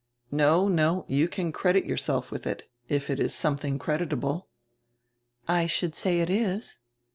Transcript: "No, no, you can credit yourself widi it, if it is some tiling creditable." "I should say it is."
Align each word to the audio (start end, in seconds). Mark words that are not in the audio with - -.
"No, 0.31 0.67
no, 0.67 1.05
you 1.07 1.27
can 1.27 1.51
credit 1.51 1.85
yourself 1.85 2.31
widi 2.31 2.47
it, 2.47 2.71
if 2.89 3.11
it 3.11 3.19
is 3.19 3.35
some 3.35 3.55
tiling 3.57 3.77
creditable." 3.77 4.47
"I 5.47 5.67
should 5.67 5.93
say 5.93 6.21
it 6.21 6.29
is." 6.31 6.79